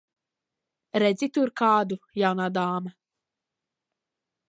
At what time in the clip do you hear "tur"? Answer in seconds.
1.37-1.53